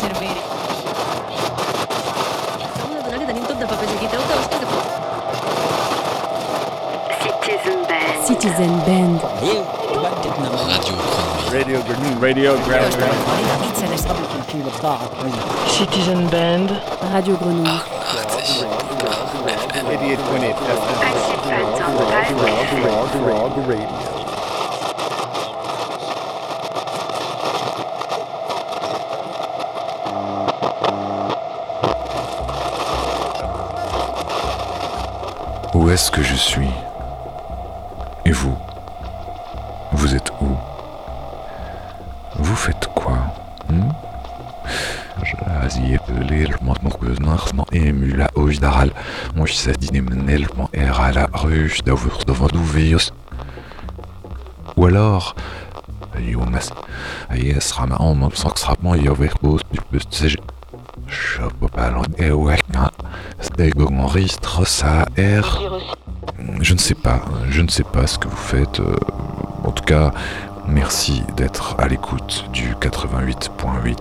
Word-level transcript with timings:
Estamos 0.00 0.32
tot 3.48 3.56
de 3.68 3.74
Citizen 7.22 7.78
Band. 7.86 8.14
Citizen 8.26 8.74
Band. 8.86 9.18
Radio 10.02 10.30
Radio 11.52 11.78
Grenouille. 11.84 12.18
Radio 12.22 12.52
Grenouille. 12.64 13.68
Citizen 15.68 16.20
Band. 16.30 16.68
Radio 17.12 17.34
Grenouille. 17.36 17.80
Idiot 19.92 20.20
est-ce 35.94 36.10
que 36.16 36.22
je 36.22 36.36
suis 36.36 36.70
et 38.24 38.30
vous 38.30 38.56
vous 39.98 40.14
êtes 40.14 40.30
où 40.40 40.50
vous 42.36 42.54
faites 42.64 42.86
quoi 43.00 43.18
hmm 43.68 43.90
Je 45.24 45.34
j'ai 45.34 45.96
appelé 45.96 46.40
le 46.46 46.54
manque 46.66 47.00
de 47.12 47.16
marques 47.30 47.52
non 47.58 47.64
émue 47.72 48.12
la 48.22 48.28
hausse 48.36 48.60
d'arales 48.60 48.92
moi 49.34 49.46
je 49.46 49.54
sais 49.62 49.72
d'y 49.82 50.00
mener 50.00 50.38
le 50.38 50.46
point 50.54 50.68
à 51.06 51.10
la 51.18 51.26
ruche 51.46 51.80
d'avoir 51.82 52.18
devant 52.30 52.46
d'ouvrir 52.54 53.00
ce 53.00 53.10
ou 54.76 54.86
alors 54.86 55.34
il 56.20 56.30
y 56.30 56.36
en 56.36 56.50
a 56.54 56.60
c'est 56.60 56.72
à 57.32 57.36
y 57.36 57.48
est 57.50 57.60
ce 57.68 57.74
rameau 57.74 58.14
m'en 58.14 58.30
sens 58.30 58.62
rappelant 58.68 58.94
il 58.94 59.04
y 59.06 59.08
avait 59.08 59.32
cause 59.42 59.62
du 59.72 59.80
peu 59.90 59.98
s'agir 60.08 60.44
je 61.08 61.40
peux 61.58 61.68
pas 61.76 61.90
l'entraîner 61.90 62.30
ou 62.30 62.48
est 62.48 62.54
hein. 62.54 62.58
ce 62.68 62.72
qu'un 62.72 62.90
c'était 63.44 63.70
comme 63.72 63.98
enregistre 64.00 64.52
sa 64.66 64.92
r 65.42 65.46
je 66.70 66.74
ne 66.76 66.78
sais 66.78 66.94
pas, 66.94 67.20
je 67.50 67.62
ne 67.62 67.68
sais 67.68 67.82
pas 67.82 68.06
ce 68.06 68.16
que 68.16 68.28
vous 68.28 68.36
faites. 68.36 68.78
Euh, 68.78 68.94
en 69.64 69.72
tout 69.72 69.82
cas, 69.82 70.12
merci 70.68 71.20
d'être 71.36 71.74
à 71.80 71.88
l'écoute 71.88 72.44
du 72.52 72.76
88.8. 72.80 73.96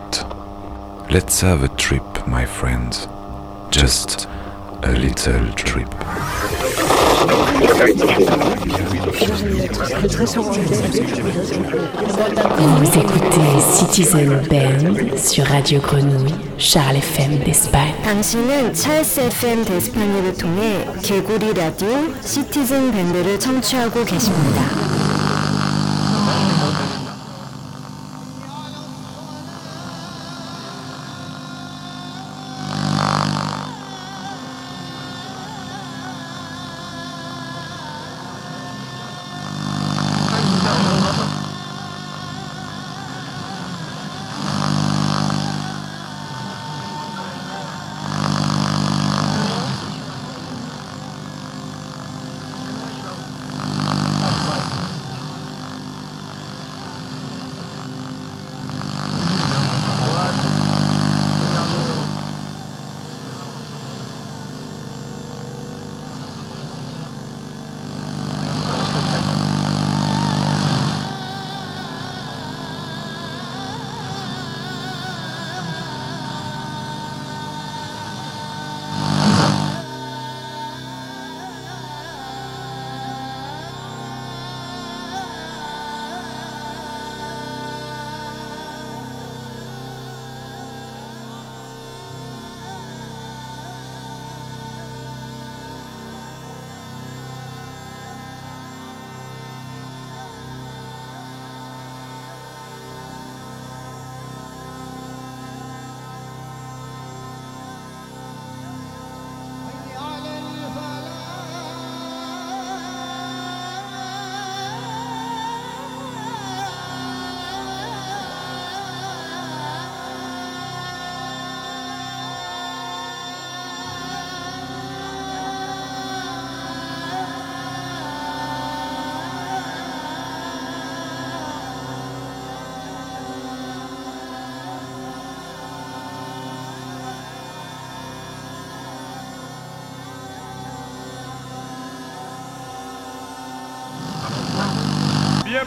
Let's 1.10 1.44
have 1.44 1.64
a 1.64 1.68
trip, 1.70 2.04
my 2.28 2.46
friend, 2.46 2.94
Just 3.72 4.30
a 4.84 4.92
little 4.92 5.52
trip. 5.56 5.88
Vous 12.78 12.98
écoutez 12.98 13.42
Citizen 13.74 14.42
Band 14.50 15.18
sur 15.18 15.46
Radio 15.46 15.80
Grenouille, 15.82 16.34
Charles 16.58 16.96
FM 16.98 17.40
d'Espagne. 17.44 17.94
당신은 18.06 18.74
Charles 18.74 19.06
FM 19.32 19.64
d'Espagne를 19.66 20.34
통해 20.38 20.86
개구리 21.04 21.54
라디오 21.54 21.90
시티즌 22.22 22.92
밴드를 22.92 23.38
청취하고 23.40 24.06
계십니다. 24.06 24.99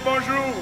bonjour. 0.04 0.52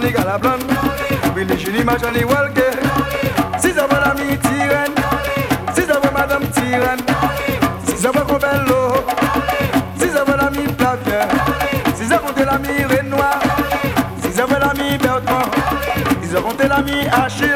Johnny 0.00 0.12
Galablan 0.12 0.56
Billy 1.34 1.84
ma 1.84 1.96
Johnny 1.96 2.24
Walker 2.24 2.76
Si 3.58 3.70
ça 3.70 3.86
voit 3.86 4.00
l'ami 4.00 4.36
Tyrène 4.38 4.94
Si 5.74 5.82
ça 5.82 5.98
voit 5.98 6.10
Madame 6.10 6.42
Tyrène 6.48 7.00
Si 7.86 7.96
ça 7.96 8.10
voit 8.10 8.22
Cobello 8.22 8.88
Si 9.98 10.08
ça 10.08 10.24
voit 10.24 10.36
l'ami 10.36 10.64
Plavier 10.76 11.26
Si 11.94 12.04
ça 12.06 12.20
la 12.44 12.58
mi 12.58 12.84
Renoir 12.84 13.38
Si 14.22 14.32
ça 14.32 14.44
voit 14.46 14.58
l'ami 14.58 14.96
Bertrand 15.00 15.50
Si 16.22 16.28
ça 16.28 16.38
la 16.68 16.82
mi 16.82 17.06
Haché 17.08 17.49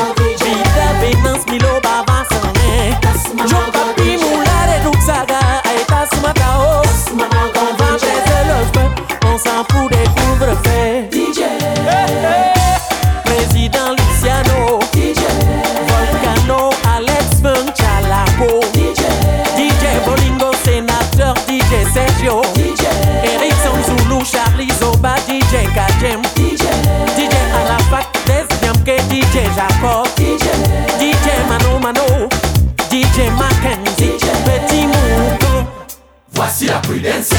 prudência. 36.88 37.36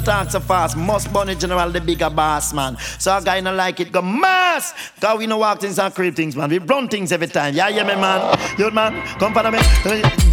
don't 0.00 0.16
talk 0.26 0.30
so 0.30 0.40
fast. 0.40 0.76
Must 0.76 1.12
bunny 1.12 1.34
general, 1.34 1.70
the 1.70 1.80
bigger 1.80 2.10
boss, 2.10 2.52
man. 2.54 2.76
So 2.98 3.16
a 3.16 3.22
guy 3.22 3.40
no 3.40 3.52
like 3.54 3.80
it, 3.80 3.92
go 3.92 4.02
mass. 4.02 4.72
Cause 5.00 5.18
we 5.18 5.26
no 5.26 5.38
walk 5.38 5.60
things 5.60 5.78
and 5.78 5.94
creep 5.94 6.14
things, 6.16 6.36
man. 6.36 6.50
We 6.50 6.58
run 6.58 6.88
things 6.88 7.12
every 7.12 7.26
time. 7.26 7.54
Yeah, 7.54 7.68
yeah, 7.68 7.82
me 7.82 7.94
man. 8.00 8.20
You 8.58 8.70
man, 8.70 9.02
come 9.18 9.34
follow 9.34 9.50
me. 9.50 9.58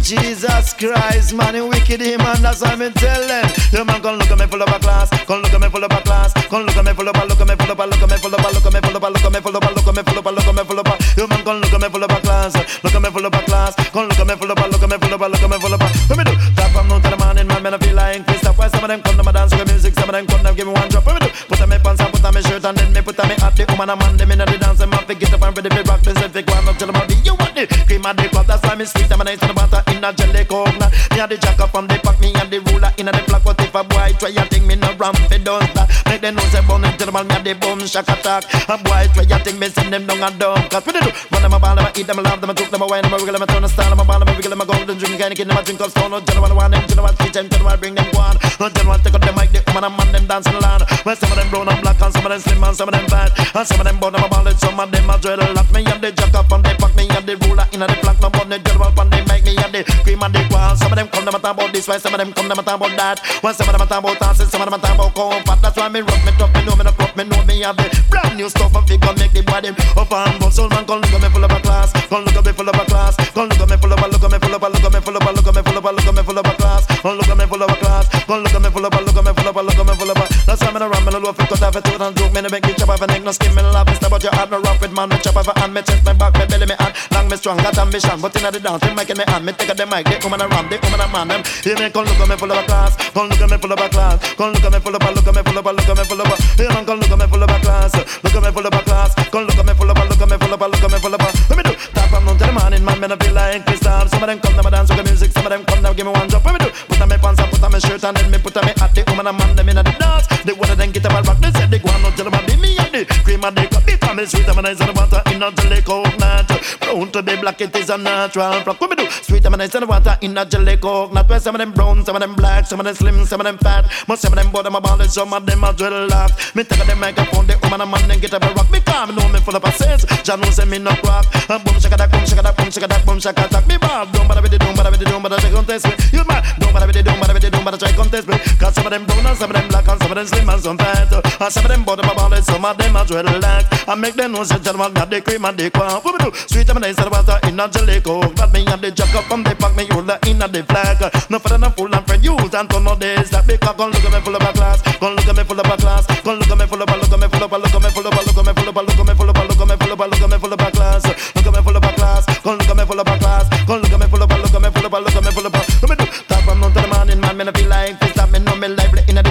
Jesus 0.02 0.72
Christ, 0.74 1.34
man, 1.34 1.54
he 1.54 1.60
wicked 1.60 2.00
him, 2.00 2.18
man. 2.18 2.40
That's 2.42 2.60
why 2.62 2.76
me 2.76 2.90
tell 2.90 3.26
them. 3.26 3.50
You 3.72 3.84
man, 3.84 4.00
come 4.02 4.18
look 4.18 4.30
at 4.30 4.38
me 4.38 4.46
full 4.46 4.62
of 4.62 4.68
a 4.68 4.78
class. 4.78 5.10
Come 5.26 5.42
look 5.42 5.52
at 5.52 5.60
me 5.60 5.68
full 5.68 5.84
of 5.84 5.92
a 5.92 6.00
class. 6.00 6.32
Come 6.48 6.64
look 6.66 6.76
at 6.76 6.84
me 6.84 6.92
full 6.94 7.08
of 7.08 7.16
a 7.16 7.24
look 7.26 7.40
at 7.40 7.46
me 7.48 7.54
full 7.56 7.70
of 7.72 7.80
a 7.80 7.86
look 7.86 8.02
at 8.02 8.08
me 8.08 8.16
full 8.18 8.34
of 8.34 8.40
a 8.40 8.48
look 8.50 8.64
at 8.64 8.72
me 8.72 8.80
full 8.80 8.96
of 8.96 9.02
a 9.04 9.10
look 9.10 9.24
at 9.24 9.32
me 9.34 9.40
full 9.42 9.56
of 9.56 9.64
a 9.64 9.70
look 9.70 9.86
at 9.86 9.94
me 9.94 10.02
full 10.02 10.18
of 10.18 10.26
a 10.26 10.30
look 10.32 10.44
at 10.44 10.52
me 10.54 10.64
full 10.64 10.78
of 10.78 10.86
a. 10.86 10.94
You 11.20 11.26
man, 11.28 11.44
come 11.44 11.60
look 11.60 11.72
at 11.72 11.80
me 11.80 11.88
full 11.88 12.04
of 12.04 12.10
a 12.10 12.20
class. 12.20 12.54
Look 12.84 12.94
at 12.94 13.02
me 13.02 13.10
full 13.10 13.26
of 13.26 13.34
a 13.34 13.40
class. 13.44 13.74
Come 13.92 14.08
look 14.08 14.18
at 14.18 14.26
me 14.26 14.34
full 14.34 14.50
of 14.50 14.58
a 14.58 14.68
look 14.68 14.82
at 14.82 14.90
me 14.90 14.96
full 14.96 15.14
of 15.14 15.22
a 15.22 15.28
look 15.28 15.42
at 15.42 15.50
me 15.50 15.58
full 15.58 15.74
of 15.74 15.80
a. 15.82 15.86
Let 16.08 16.16
me 16.16 16.24
do. 16.24 16.32
Top 16.56 16.72
from 16.72 16.88
noon 16.88 17.02
to 17.02 17.10
the 17.10 17.16
morning, 17.16 17.46
man. 17.46 17.62
Man, 17.62 17.74
I 17.74 17.78
feel 17.78 17.94
like 17.94 18.24
Chris 18.26 18.47
why 18.58 18.68
some 18.68 18.82
of 18.82 18.90
them 18.90 19.00
come 19.02 19.16
to 19.16 19.22
my 19.22 19.30
dance 19.30 19.54
with 19.54 19.70
music, 19.70 19.94
some 19.94 20.08
of 20.10 20.12
them 20.12 20.26
come 20.26 20.42
to 20.42 20.52
give 20.52 20.66
me 20.66 20.74
one 20.74 20.88
drop. 20.90 21.06
What 21.06 21.22
me 21.22 21.30
do? 21.30 21.32
Put 21.46 21.62
on 21.62 21.68
me 21.70 21.78
pants 21.78 22.02
and 22.02 22.12
put 22.12 22.24
on 22.26 22.34
me 22.34 22.42
shirt 22.42 22.64
and 22.66 22.76
then 22.76 22.92
me 22.92 23.00
put 23.00 23.18
on 23.22 23.28
me 23.30 23.36
hat. 23.38 23.54
The 23.54 23.64
woman 23.70 23.88
and 23.88 23.98
man 24.02 24.16
them 24.18 24.30
inna 24.34 24.44
the 24.44 24.58
dance, 24.58 24.78
them 24.82 24.90
My 24.90 24.98
feet 25.06 25.18
get 25.22 25.32
up 25.32 25.42
and 25.46 25.54
ready 25.56 25.70
to 25.70 25.82
rock. 25.86 26.02
This 26.02 26.18
if 26.18 26.32
they 26.34 26.42
go 26.42 26.52
and 26.58 26.66
tell 26.76 26.90
them 26.90 26.98
how 26.98 27.06
you 27.06 27.34
want 27.38 27.56
it. 27.56 27.70
Cream 27.86 28.04
and 28.04 28.18
the 28.18 28.26
cup, 28.28 28.46
that's 28.50 28.62
why 28.66 28.74
me 28.74 28.84
sweet. 28.84 29.06
I'm 29.14 29.20
a 29.22 29.24
nice 29.24 29.40
in 29.40 29.48
the 29.48 29.54
water 29.54 29.80
a 29.86 30.10
jelly 30.12 30.44
coconut. 30.44 30.90
Me 31.14 31.20
and 31.22 31.30
the 31.30 31.36
jack 31.38 31.60
up 31.62 31.70
from 31.70 31.86
the 31.86 31.96
pack, 32.02 32.18
me 32.20 32.34
and 32.34 32.50
the 32.50 32.58
ruler 32.68 32.90
inna 32.98 33.12
the 33.14 33.22
block. 33.30 33.46
What 33.46 33.60
if 33.62 33.72
a 33.74 33.82
boy 33.86 34.10
try 34.18 34.34
a 34.34 34.44
thing, 34.50 34.66
me 34.66 34.74
no 34.74 34.90
ramp 34.98 35.16
it 35.30 35.44
does 35.46 35.62
Make 36.10 36.20
them 36.20 36.34
know 36.34 36.42
say 36.50 36.60
bun 36.66 36.82
and 36.84 36.98
tell 36.98 37.06
them 37.10 37.26
me 37.26 37.30
and 37.38 37.46
the 37.46 37.54
boom 37.54 37.86
shock 37.86 38.10
attack. 38.10 38.42
A 38.66 38.74
boy 38.74 39.06
try 39.14 39.22
a 39.22 39.38
thing, 39.38 39.56
me 39.62 39.70
send 39.70 39.94
them 39.94 40.02
down 40.06 40.18
and 40.18 40.34
down. 40.38 40.58
Cause 40.68 40.82
what 40.82 40.98
they 40.98 41.02
do? 41.06 41.14
Run 41.30 41.42
them 41.46 41.54
a 41.54 41.58
ball, 41.62 41.78
them 41.78 41.86
eat 41.94 42.06
them 42.10 42.18
a 42.18 42.22
love, 42.26 42.42
them 42.42 42.50
a 42.50 42.54
cook 42.58 42.70
them 42.74 42.82
a 42.82 42.86
wine, 42.90 43.06
them 43.06 43.14
a 43.14 43.16
wiggle 43.22 43.38
them 43.38 43.42
a 43.42 43.46
turn 43.46 43.62
a 43.62 43.68
style, 43.70 43.90
them 43.94 44.02
a 44.02 44.04
ball, 44.04 44.18
them 44.18 44.28
a 44.28 44.34
wiggle 44.34 44.50
them 44.50 44.58
go. 44.66 44.74
a 44.74 44.76
golden 44.82 44.98
drink, 44.98 45.14
and 45.22 45.30
them 45.38 45.54
a 45.54 45.62
drink 45.62 45.78
up 45.80 45.90
stone. 45.94 46.10
Tell 46.10 46.26
them 46.26 46.42
what 46.42 46.50
I 46.50 46.58
want, 46.58 46.74
them 46.74 46.82
tell 46.90 46.98
them 46.98 47.06
what 47.06 47.14
teach 47.22 47.32
them, 47.38 47.46
tell 47.48 47.62
them 47.62 47.68
I 47.68 47.76
bring 47.76 47.94
them 47.94 48.06
one. 48.18 48.38
And 48.58 48.72
them 48.74 48.88
want 48.88 49.04
to 49.04 49.10
cut 49.12 49.20
the 49.20 49.28
mic, 49.36 49.52
the 49.52 49.60
woman 49.68 49.84
and 49.92 49.94
man 49.94 50.08
them 50.08 50.24
dancing 50.24 50.56
around. 50.56 50.80
Well, 51.04 51.14
some 51.20 51.28
of 51.30 51.36
them 51.36 51.46
brown 51.52 51.68
and 51.68 51.78
black, 51.84 52.00
and 52.00 52.08
some 52.10 52.24
of 52.24 52.32
them 52.32 52.40
slim, 52.40 52.64
and 52.64 52.72
some 52.74 52.88
of 52.88 52.96
them 52.96 53.04
fat, 53.06 53.28
and 53.36 53.66
some 53.68 53.76
of 53.76 53.84
them 53.84 54.00
bottom 54.00 54.24
of 54.24 54.30
ballad, 54.32 54.56
some 54.58 54.80
of 54.80 54.88
them 54.88 55.04
a 55.04 55.14
dreadlock. 55.20 55.68
Me 55.70 55.84
and 55.84 56.00
the 56.00 56.10
jack 56.16 56.32
up 56.32 56.48
and 56.50 56.64
they 56.64 56.72
pack 56.80 56.96
me 56.96 57.04
and 57.12 57.28
the 57.28 57.36
ruler 57.44 57.68
in 57.76 57.84
the 57.84 57.88
black, 58.00 58.16
no 58.24 58.32
one 58.32 58.48
the 58.48 58.58
general 58.64 58.88
and 59.04 59.12
they 59.12 59.20
make 59.28 59.44
me 59.44 59.52
and 59.60 59.68
the 59.70 59.84
cream 60.00 60.24
and 60.24 60.32
the 60.32 60.40
crown. 60.48 60.74
Some 60.80 60.88
of 60.90 60.96
them 60.96 61.12
come 61.12 61.28
them 61.28 61.36
a 61.36 61.38
talk 61.38 61.60
about 61.60 61.76
this, 61.76 61.84
way, 61.86 62.00
some 62.00 62.16
of 62.16 62.18
them 62.24 62.32
come 62.32 62.48
them 62.48 62.56
a 62.58 62.62
talk 62.64 62.80
about 62.80 62.96
that. 62.96 63.20
Well, 63.44 63.52
some 63.52 63.68
of 63.68 63.76
them 63.76 63.84
a 63.84 63.86
talk 63.86 64.00
about 64.00 64.16
dancing, 64.16 64.48
some 64.48 64.64
of 64.64 64.64
them 64.72 64.80
a 64.80 64.80
talk 64.80 64.96
about 64.96 65.44
fat. 65.44 65.58
That's 65.60 65.76
why 65.76 65.92
me 65.92 66.00
rock, 66.00 66.20
me 66.24 66.32
tough, 66.40 66.48
me 66.56 66.64
know 66.64 66.72
me 66.74 66.82
no 66.88 66.92
crop, 66.96 67.12
me 67.20 67.24
know 67.28 67.44
me 67.44 67.60
have 67.68 67.76
the 67.76 67.84
brand 68.10 68.32
new 68.40 68.48
stuff 68.48 68.72
and 68.74 68.82
we 68.88 68.96
gon' 68.96 69.14
make 69.20 69.36
the 69.36 69.44
body 69.44 69.70
up 69.76 70.08
and 70.10 70.34
go. 70.40 70.48
Soul 70.50 70.72
man, 70.72 70.82
come 70.88 71.04
look 71.04 71.12
at 71.14 71.20
me 71.20 71.28
full 71.36 71.44
of 71.44 71.52
a 71.52 71.60
class, 71.62 71.92
come 72.10 72.24
look 72.24 72.32
at 72.34 72.42
me 72.48 72.52
full 72.56 72.66
of 72.66 72.74
a 72.80 72.84
class, 72.90 73.12
come 73.36 73.46
look 73.52 73.60
look 73.60 73.68
at 73.70 73.70
me 73.70 73.76
full 73.76 73.92
of 73.92 74.00
a 74.02 74.06
look 74.08 74.24
at 74.24 74.30
me 74.32 74.38
full 74.40 74.54
of 74.56 74.62
a 74.64 74.68
look 74.72 74.82
at 74.82 74.92
me 74.96 75.00
full 75.04 75.14
of 75.14 75.22
a 75.22 75.30
look 75.30 75.46
at 75.46 75.54
me 75.54 75.62
full 75.62 75.78
of 75.78 75.84
a 75.84 75.90
look 75.94 76.06
at 76.10 76.14
me 76.16 76.22
full 76.26 76.38
of 76.42 76.46
a 76.48 76.54
class. 76.58 76.87
Don't 77.02 77.16
look 77.16 77.28
at 77.28 77.38
me 77.38 77.44
volaba 77.44 77.78
class, 77.78 78.26
Don't 78.26 78.42
look 78.42 78.52
at 78.52 78.60
me 78.60 78.68
volaba, 78.70 78.98
look 79.06 79.14
at 79.16 79.24
me 79.24 79.30
volaba, 79.30 79.62
look 79.62 79.78
at 79.78 79.86
me 79.86 79.92
volaba. 79.94 80.26
La 80.48 80.56
sábana 80.56 80.88
rama 80.92 81.07
love 81.18 81.38
low, 81.38 81.46
'cause 81.46 81.62
I've 81.62 81.74
off, 81.76 81.84
it 81.84 82.00
and 82.00 82.14
do. 82.14 82.24
Me 82.30 82.40
no 82.42 82.48
make 82.50 82.66
me 82.66 82.72
chop 82.74 82.88
off 82.90 83.02
a 83.02 83.06
neck, 83.06 83.22
no 83.22 83.32
skin, 83.32 83.54
me 83.54 83.62
no 83.62 83.70
love. 83.70 83.88
It's 83.88 83.98
but 84.00 84.22
your 84.22 84.34
heart, 84.34 84.50
no 84.50 84.60
rock 84.60 84.80
with 84.80 84.92
man. 84.92 85.08
Me 85.08 85.18
chop 85.18 85.36
off 85.36 85.48
a 85.48 85.58
hand, 85.60 85.74
me 85.74 85.82
chest, 85.82 86.04
my 86.04 86.12
back, 86.12 86.34
me 86.38 86.46
belly, 86.46 86.66
me 86.66 86.74
hand. 86.78 86.94
Long, 87.12 87.28
me 87.28 87.36
strong, 87.36 87.56
got 87.58 87.76
ambition. 87.78 88.20
But 88.20 88.34
inna 88.36 88.50
the 88.50 88.60
dance, 88.60 88.82
me 88.84 88.92
mic 88.94 89.10
in 89.10 89.18
me 89.18 89.24
hand. 89.26 89.44
Me 89.44 89.52
take 89.52 89.70
a 89.70 89.74
the 89.74 89.86
mic, 89.86 90.04
the 90.06 90.16
woman 90.24 90.40
a 90.40 90.46
ram, 90.48 90.68
the 90.68 90.78
woman 90.82 91.00
a 91.00 91.08
man. 91.08 91.28
Them, 91.28 91.42
hear 91.64 91.76
me 91.76 91.90
come 91.90 92.04
look 92.06 92.20
at 92.20 92.28
me 92.28 92.36
full 92.36 92.52
of 92.52 92.58
a 92.58 92.62
class. 92.64 92.96
Come 93.14 93.28
look 93.28 93.40
at 93.40 93.50
me 93.50 93.56
full 93.58 93.72
of 93.72 93.80
a 93.80 93.88
class. 93.88 94.18
Come 94.36 94.52
look 94.52 94.64
at 94.64 94.72
me 94.72 94.78
full 94.80 94.94
of 94.94 95.02
a, 95.02 95.10
look 95.10 95.26
at 95.26 95.34
me 95.34 95.42
full 95.42 95.58
of 95.58 95.66
a, 95.66 95.72
look 95.72 95.88
at 95.88 95.96
me 95.96 96.04
full 96.04 96.20
of 96.22 96.28
a. 96.32 96.36
Hear 96.62 96.70
me 96.70 96.82
come 96.86 97.00
look 97.02 97.10
at 97.12 97.18
me 97.18 97.26
full 97.26 97.42
of 97.42 97.50
a 97.50 97.58
class. 97.60 97.92
Look 98.22 98.34
at 98.34 98.42
me 98.42 98.50
full 98.52 98.66
of 98.66 98.74
a 98.74 98.80
class. 98.86 99.10
Come 99.32 99.44
look 99.46 99.58
at 99.58 99.66
me 99.66 99.74
full 99.74 99.90
of 99.90 99.98
a, 99.98 100.04
look 100.06 100.22
at 100.22 100.28
me 100.30 100.36
full 100.38 100.54
of 100.54 100.62
a, 100.62 100.66
look 100.68 100.82
at 100.84 100.90
me 100.92 100.98
full 101.02 101.14
of 101.14 101.20
a. 101.22 101.28
Let 101.50 101.56
me 101.58 101.62
do. 101.66 101.74
Top 101.94 102.06
from 102.10 102.24
noon 102.24 102.38
to 102.38 102.44
the 102.46 102.52
morning, 102.54 102.84
man. 102.84 102.96
Me 103.02 103.08
no 103.08 103.16
feel 103.16 103.34
like 103.34 103.66
this 103.66 103.82
Some 103.82 104.22
of 104.22 104.28
them 104.30 104.38
come, 104.38 104.54
them 104.56 104.66
a 104.66 104.70
dance 104.70 104.88
with 104.90 104.98
the 104.98 105.04
music. 105.10 105.32
Some 105.32 105.44
of 105.46 105.50
them 105.50 105.64
come, 105.66 105.82
now 105.82 105.92
give 105.92 106.06
me 106.06 106.12
one 106.12 106.28
drop. 106.28 106.44
Let 106.44 106.52
me 106.54 106.60
do. 106.62 106.70
Put 106.86 107.00
on 107.02 107.08
me 107.10 107.16
pants, 107.18 107.40
I 107.40 107.50
put 107.50 107.62
on 107.62 107.72
me 107.72 107.80
shirt, 107.80 108.04
and 108.04 108.16
then 108.16 108.30
me 108.30 108.38
put 108.38 108.56
on 108.56 108.66
me 108.66 108.72
hat. 108.78 108.94
The 108.94 109.02
woman 109.10 109.26
a 109.26 109.32
man, 109.32 109.56
them 109.56 109.68
inna 109.68 109.82
the 109.82 109.92
dance. 109.98 110.26
The 110.46 110.54
water 110.54 110.74
then 110.76 110.92
get 110.92 111.07
them 111.08 111.16
all 111.16 111.22
back. 111.22 111.38
They 111.38 111.50
say 111.58 111.66
they 111.66 111.78
go 111.78 111.90
on 111.90 112.04
until 112.04 112.30
them 112.30 112.46
be 112.46 112.56
me 112.56 112.76
and 112.78 112.92
the 112.94 113.04
cream 113.24 113.44
of 113.44 113.54
the 113.54 113.62
cup. 113.66 113.84
The 113.84 113.96
family 114.04 114.26
sweet 114.26 114.46
them 114.46 114.58
and 114.58 114.66
I 114.66 114.74
said 114.74 114.94
water 114.94 115.22
in 115.32 115.42
a 115.42 115.50
jelly 115.52 115.82
coconut. 115.82 116.46
Brown 116.80 117.10
to 117.12 117.22
the 117.22 117.36
black, 117.40 117.60
it 117.60 117.74
is 117.76 117.90
a 117.90 117.98
natural 117.98 118.60
flock. 118.62 118.80
What 118.80 118.90
me 118.90 118.96
do? 118.96 119.10
Sweet 119.10 119.42
them 119.42 119.54
and 119.54 119.62
I 119.62 119.68
said 119.68 119.84
water 119.88 120.16
in 120.20 120.36
a 120.36 120.44
jelly 120.44 120.76
coconut. 120.76 121.28
where 121.28 121.40
some 121.40 121.54
of 121.54 121.60
them 121.60 121.72
brown, 121.72 122.04
some 122.04 122.16
of 122.16 122.20
them 122.22 122.34
black, 122.34 122.66
some 122.66 122.80
of 122.80 122.84
them 122.86 122.94
slim, 122.94 123.24
some 123.24 123.40
of 123.40 123.44
them 123.46 123.58
fat. 123.58 123.90
Most 124.06 124.22
some 124.22 124.32
of 124.32 124.38
them 124.38 124.52
bottom 124.52 124.74
about 124.74 125.00
is 125.00 125.12
some 125.12 125.32
of 125.32 125.44
them 125.46 125.64
are 125.64 125.72
dreadlock. 125.72 126.32
Me 126.54 126.64
take 126.64 126.82
a 126.82 126.86
the 126.86 126.96
microphone, 126.96 127.46
the 127.46 127.58
woman 127.62 127.80
and 127.80 127.90
man, 127.90 128.08
then 128.08 128.20
get 128.20 128.34
up 128.34 128.42
a 128.44 128.52
rock. 128.54 128.70
Me 128.70 128.78
Come, 128.88 129.14
know 129.16 129.28
me 129.28 129.40
full 129.40 129.56
of 129.56 129.64
a 129.64 129.72
sense. 129.72 130.04
John 130.22 130.40
knows 130.40 130.58
me 130.66 130.78
no 130.78 130.90
rock. 131.04 131.26
And 131.50 131.62
boom, 131.64 131.78
shaka 131.80 131.96
that, 131.96 132.10
boom, 132.12 132.24
shaka 132.24 132.42
that, 132.42 132.56
boom, 132.56 132.70
shaka 132.70 132.86
that, 132.88 133.04
boom, 133.04 133.18
shaka 133.20 133.48
that. 133.50 133.66
Me 133.68 133.76
bad, 133.76 134.12
don't 134.12 134.26
bother 134.28 134.40
with 134.40 134.52
it, 134.54 134.60
don't 134.60 134.76
bother 134.76 134.90
with 134.90 135.02
it, 135.02 135.08
don't 135.08 135.22
bother 135.22 135.38
to 135.40 135.50
contest 135.50 135.84
me. 135.86 135.92
You 136.12 136.24
mad, 136.24 136.44
don't 136.58 136.72
bother 136.72 136.86
with 136.86 136.96
it, 136.96 137.04
don't 137.04 137.18
bother 137.20 137.34
with 137.34 137.44
it, 137.44 137.50
don't 137.52 137.64
bother 137.64 137.76
to 137.78 137.92
contest 137.94 138.28
me. 138.28 138.38
Cause 138.58 138.74
some 138.74 138.86
of 138.86 138.90
them 138.92 139.04
brown 139.04 139.26
and 139.26 139.36
some 139.36 139.50
of 139.50 139.56
them 139.56 139.68
black 139.68 139.86
and 139.88 140.00
some 140.00 140.10
of 140.10 140.16
them 140.16 140.26
slim 140.26 140.48
and 140.48 140.62
some 140.62 140.78
fat 140.78 140.97
set. 141.06 141.14
And 141.40 141.52
some 141.52 141.64
of 141.64 141.70
them 141.70 141.84
bought 141.84 142.02
up 142.04 142.10
a 142.10 142.12
ball 142.14 142.34
some 142.42 142.64
of 142.64 142.74
them 142.76 142.96
a 142.96 143.00
dreadlock. 143.04 143.64
I 143.88 143.94
make 143.94 144.14
them 144.14 144.32
know 144.32 144.42
say 144.44 144.58
gentleman 144.58 144.92
got 144.92 145.10
the 145.10 145.20
cream 145.20 145.44
and 145.44 145.56
the 145.58 145.70
crop. 145.70 146.04
What 146.04 146.18
we 146.20 146.30
do? 146.30 146.30
Sweet 146.50 146.68
and 146.68 146.80
nice 146.80 146.98
and 146.98 147.10
water 147.10 147.38
in 147.46 147.58
a 147.58 147.68
jelly 147.68 148.00
coke. 148.00 148.34
That 148.36 148.52
me 148.52 148.66
and 148.66 148.80
the 148.82 148.90
jack 148.90 149.14
up 149.14 149.24
from 149.24 149.42
the 149.44 149.54
pack 149.54 149.76
me 149.76 149.86
hold 149.90 150.10
in 150.26 150.42
a 150.42 150.46
the 150.48 150.62
flag. 150.64 150.98
No 151.30 151.38
for 151.38 151.56
no 151.58 151.70
fool 151.70 151.94
and 151.94 152.04
friend 152.06 152.24
use 152.24 152.54
and 152.54 152.68
turn 152.68 152.86
on 152.86 152.98
this. 152.98 153.30
That 153.30 153.46
big 153.46 153.60
cock 153.60 153.76
gon' 153.78 153.90
look 153.90 154.02
at 154.04 154.10
me 154.12 154.20
full 154.26 154.34
of 154.34 154.42
a 154.42 154.52
class. 154.52 154.78
Gon' 154.98 155.14
look 155.14 155.28
at 155.28 155.36
me 155.36 155.44
full 155.46 155.60
of 155.60 155.66
a 155.70 155.76
class. 155.78 156.04
Gon' 156.22 156.38
look 156.38 156.50
at 156.50 156.58
me 156.58 156.66
full 156.66 156.82
of 156.82 156.90
a 156.90 156.96
look 156.98 157.12
at 157.14 157.18
me 157.22 157.26
full 157.30 157.44
of 157.46 157.52
a 157.54 157.58
look 157.58 157.74
at 157.74 157.82
me 157.82 157.90
full 157.94 158.06
of 158.06 158.16
a 158.16 158.20
look 158.26 158.34
at 158.34 158.44
me 158.44 158.52
full 158.58 158.72
of 158.74 158.74
a 158.74 158.80
look 158.82 158.98
at 158.98 159.06
me 159.06 159.14
full 159.14 159.30
of 159.30 159.36
a 159.38 159.42
look 159.46 159.54
at 159.54 159.68
me 159.68 159.76
full 159.78 159.94
of 159.94 159.96
a 159.98 160.06
look 160.06 160.22
at 160.22 160.30
me 160.30 160.36
full 160.42 160.52
of 160.52 160.62
a 160.62 160.70
class. 160.74 161.02
Look 161.34 161.46
at 161.46 161.54
me 161.54 161.60
full 161.62 161.76
of 161.78 161.86
a 161.86 161.90
class. 161.94 162.22
Gon' 162.42 162.58
look 162.58 162.68
at 162.70 162.76
me 162.76 162.84
full 162.86 162.98
of 163.00 163.08
a 163.08 163.14
class. 163.18 163.44
Gon' 163.66 163.80
look 163.82 163.92
at 163.94 164.00
me 164.02 164.06
full 164.10 164.22
of 164.22 164.30
a 164.32 164.36
look 164.36 164.54
at 164.54 164.62
me 164.62 164.68
full 164.74 164.86
of 164.86 164.94
a 164.94 164.98
look 164.98 165.14
at 165.14 165.22
me 165.22 165.30
full 165.30 165.46
of 165.46 165.54
a. 165.54 165.60
at 165.62 165.86
me 165.90 165.94
do. 165.94 166.06
Top 166.26 166.42
from 166.44 166.58
none 166.60 166.72
to 166.74 166.80
the 166.82 166.88
man 166.90 167.06
Look 167.08 167.22
at 167.22 167.36
me 167.38 167.44
full 167.62 167.70
like 167.70 168.07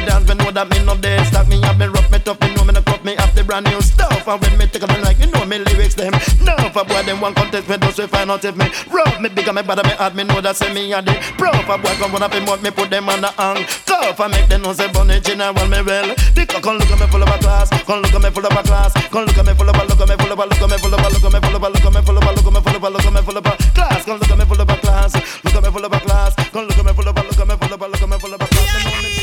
dance, 0.07 0.25
me 0.27 0.35
know 0.39 0.51
that 0.51 0.65
me 0.71 0.79
no 0.87 0.95
day 0.95 1.19
stock. 1.27 1.47
Me 1.47 1.59
have 1.67 1.77
me 1.77 1.85
rough, 1.87 2.09
me 2.11 2.19
tough, 2.19 2.39
me 2.41 2.47
know 2.55 2.63
me 2.63 2.71
no 2.73 2.81
cut, 2.81 3.03
me 3.03 3.13
have 3.19 3.33
the 3.35 3.43
brand 3.43 3.67
new 3.67 3.81
stuff. 3.81 4.25
And 4.27 4.39
when 4.41 4.57
me 4.57 4.65
take 4.67 4.83
a 4.83 4.87
me 4.87 4.99
like, 5.03 5.19
you 5.19 5.27
know 5.31 5.43
me 5.43 5.59
lyrics 5.59 5.95
them. 5.95 6.15
Now 6.43 6.57
for 6.71 6.85
boy, 6.87 7.03
them 7.03 7.19
one 7.19 7.35
contest, 7.35 7.67
me 7.67 7.75
just 7.83 7.99
we 7.99 8.07
find 8.07 8.31
out 8.31 8.43
if 8.43 8.55
me 8.55 8.65
rough, 8.89 9.19
me 9.19 9.27
bigger, 9.29 9.51
me 9.51 9.61
better, 9.61 9.83
me 9.83 9.93
hard, 9.99 10.15
me 10.15 10.23
know 10.23 10.39
that 10.39 10.55
say 10.55 10.71
me 10.71 10.91
a 10.93 11.01
the 11.03 11.13
pro. 11.37 11.51
proper 11.51 11.75
boy. 11.83 11.93
Come 11.99 12.11
wanna 12.15 12.29
be 12.31 12.39
more 12.39 12.57
me 12.57 12.71
put 12.71 12.89
them 12.89 13.09
on 13.09 13.21
the 13.21 13.31
hang. 13.35 13.61
Cuff 13.85 14.19
and 14.23 14.31
make 14.31 14.47
them 14.47 14.63
know 14.63 14.71
say 14.71 14.87
bunny 14.91 15.19
general 15.19 15.67
me 15.67 15.81
well. 15.83 16.07
The 16.33 16.45
come 16.63 16.79
look 16.79 16.89
at 16.89 16.99
me 16.99 17.07
full 17.11 17.21
of 17.23 17.29
a 17.29 17.37
class, 17.43 17.67
come 17.83 17.99
look 18.01 18.13
at 18.15 18.21
me 18.23 18.29
full 18.31 18.47
of 18.47 18.55
a 18.55 18.63
class, 18.63 18.93
come 19.11 19.25
look 19.27 19.37
at 19.37 19.45
me 19.45 19.53
full 19.53 19.67
of 19.67 19.75
a 19.75 19.83
look 19.83 19.99
at 19.99 20.07
me 20.07 20.15
full 20.15 20.31
of 20.31 20.39
a 20.39 20.45
look 20.47 20.61
at 20.63 20.69
me 20.71 20.77
full 20.79 20.95
of 20.95 21.03
a 21.03 21.09
look 21.11 21.25
at 21.27 21.33
me 21.35 21.39
full 21.43 21.59
of 21.59 21.63
a 21.63 21.69
look 21.69 21.83
at 21.83 21.91
me 21.91 22.01
full 22.07 22.17
of 22.17 22.23
a 22.23 22.31
look 22.31 22.47
at 22.47 22.53
me 22.55 22.61
full 22.63 22.79
of 22.79 22.83
a 22.87 22.89
look 22.95 23.05
at 23.05 23.13
me 23.13 23.21
full 23.27 23.37
of 23.37 23.43
a 23.43 23.51
class, 23.75 24.01
come 24.07 24.15
look 24.17 24.31
at 24.31 24.37
me 24.39 24.45
full 24.47 24.61
of 24.61 24.69
a 24.71 24.77
class, 24.79 25.11
look 25.43 25.55
at 25.55 25.63
me 25.63 25.69
full 25.71 25.85
of 25.85 25.91
a 25.91 25.99
class, 25.99 26.31
come 26.55 26.65
look 26.65 26.79
at 26.79 26.85
me 26.85 26.93
full 26.95 27.07
of 27.07 27.17
a 27.17 27.21
look 27.21 27.39
at 27.39 27.47
me 27.47 27.55
full 27.59 27.73
of 27.75 27.81
a 27.81 27.87
look 27.91 28.01
at 28.01 28.07
me 28.09 28.17
full 28.17 28.33
of 28.33 28.41
a 28.41 28.45
class. 28.47 29.16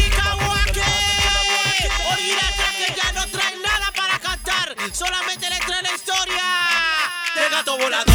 gato 7.54 7.76
volador. 7.78 8.13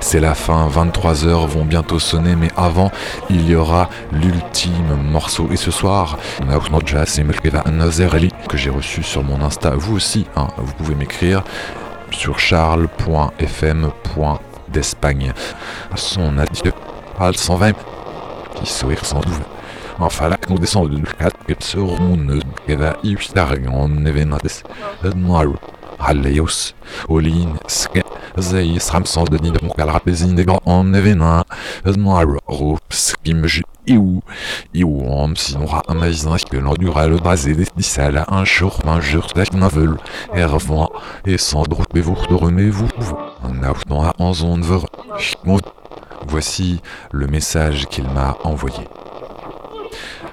C'est 0.00 0.20
la 0.20 0.34
fin, 0.34 0.68
23 0.68 1.12
h 1.12 1.26
vont 1.46 1.64
bientôt 1.66 1.98
sonner, 1.98 2.34
mais 2.36 2.48
avant, 2.56 2.90
il 3.28 3.46
y 3.50 3.54
aura 3.54 3.90
l'ultime 4.12 4.96
morceau. 5.10 5.46
Et 5.52 5.56
ce 5.56 5.70
soir, 5.70 6.16
que 8.48 8.56
j'ai 8.56 8.70
reçu 8.70 9.02
sur 9.02 9.22
mon 9.22 9.40
Insta, 9.42 9.72
vous 9.76 9.94
aussi, 9.96 10.26
hein, 10.36 10.46
vous 10.56 10.72
pouvez 10.74 10.94
m'écrire 10.94 11.42
sur 12.10 12.38
charles.fm.d'espagne. 12.38 15.32
Son 15.94 16.38
adieu, 16.38 16.72
120, 17.34 17.74
qui 18.54 18.64
sourire 18.66 19.04
sans 19.04 19.20
doute. 19.20 19.30
Enfin 20.00 20.28
là, 20.28 20.36
nous 20.48 20.58
descend 20.58 20.90
de 20.90 20.98
4 21.06 21.36
Admiral. 25.06 25.58
Alleios, 25.98 26.74
Olin, 27.08 27.56
Sk, 27.66 28.02
Zeis, 28.38 28.90
Ramsand, 28.92 29.28
Denis, 29.30 29.52
Moncal, 29.62 29.86
Rapézine, 29.88 30.34
Grand, 30.42 30.60
En, 30.66 30.92
Evena, 30.92 31.44
Admiral, 31.84 32.38
Rops, 32.46 33.14
Kimj, 33.22 33.62
Iou, 33.86 34.22
Iou, 34.74 35.06
Om, 35.08 35.34
Sinora, 35.36 35.82
Amazin, 35.88 36.36
que 36.50 36.56
l'endural, 36.56 37.12
Brasé, 37.20 37.56
Dissal, 37.76 38.24
un 38.28 38.44
jour, 38.44 38.76
un 38.86 39.00
jour, 39.00 39.26
Tac, 39.32 39.52
Navel, 39.54 39.94
Ervan, 40.34 40.90
et 41.24 41.38
Sandro, 41.38 41.84
Pévour, 41.92 42.26
Dormez-vous, 42.28 42.88
un 43.44 43.62
affront 43.62 44.02
à 44.02 44.12
Anzon, 44.18 44.60
Ver, 44.60 44.84
Voici 46.26 46.80
le 47.12 47.26
message 47.28 47.86
qu'il 47.86 48.04
m'a 48.08 48.36
envoyé. 48.44 48.88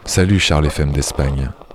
Salut 0.05 0.39
Charles 0.39 0.67
FM 0.67 0.91
d'Espagne. 0.91 1.49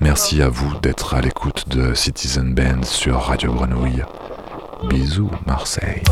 Merci 0.00 0.40
à 0.40 0.48
vous 0.48 0.74
d'être 0.82 1.12
à 1.12 1.20
l'écoute 1.20 1.68
de 1.68 1.92
Citizen 1.94 2.54
Band 2.54 2.82
sur 2.84 3.20
Radio 3.20 3.52
Grenouille. 3.52 4.00
Bisous 4.88 5.30
Marseille. 5.46 6.02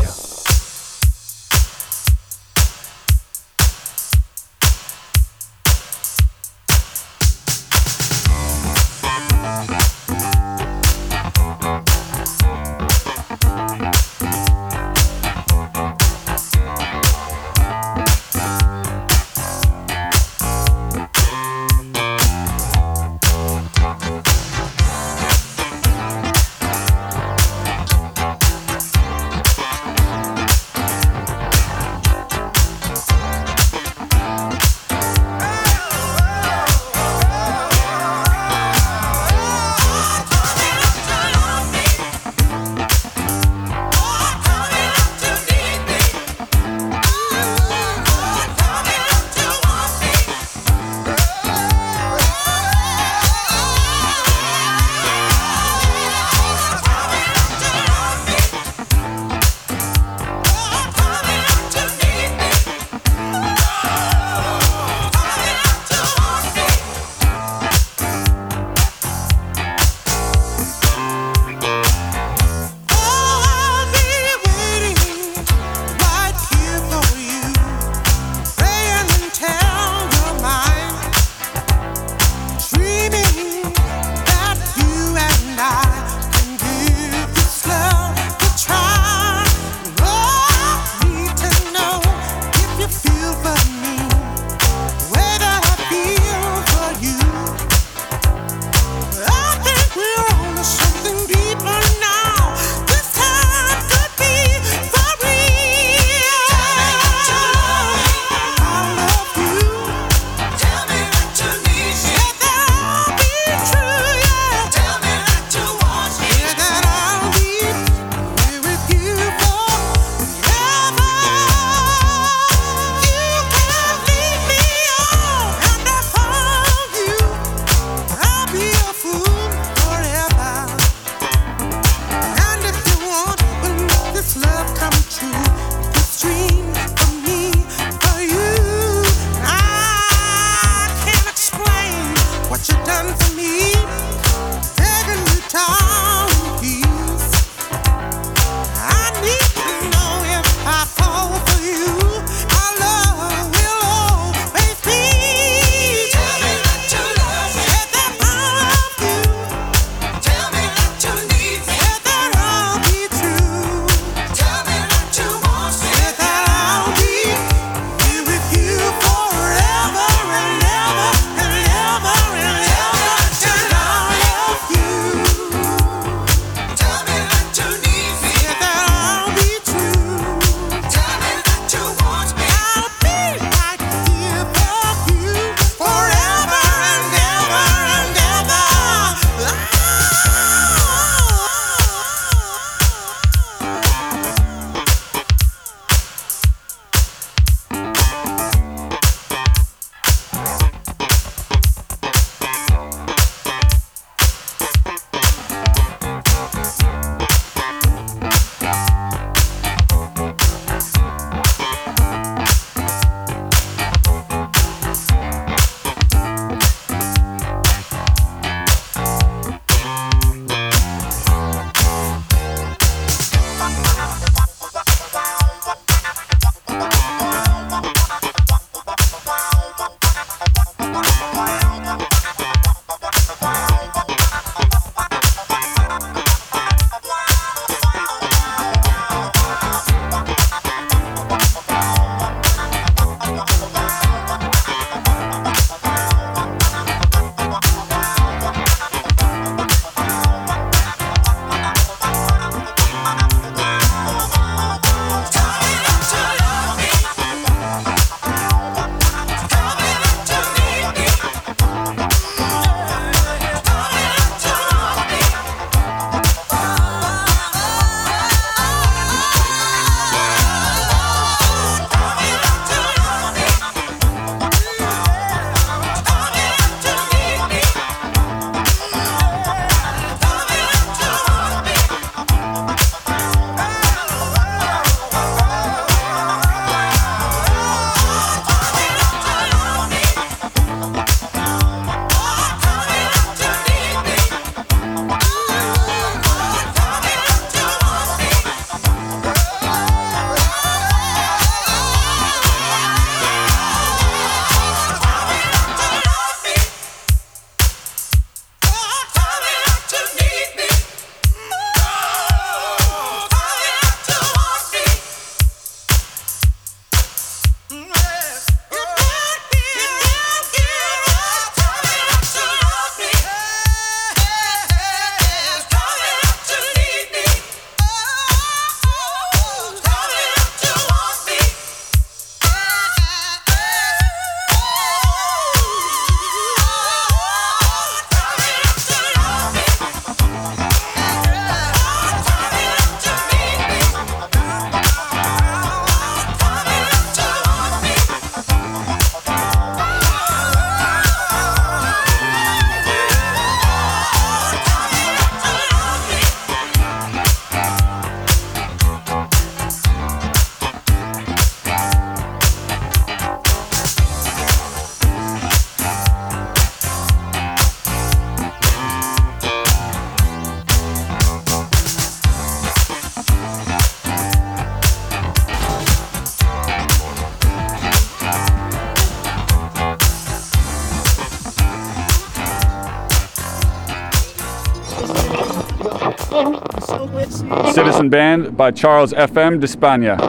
Medicine 388.01 388.09
Band 388.09 388.57
by 388.57 388.71
Charles 388.71 389.11
F.M. 389.13 389.59
de 389.59 390.28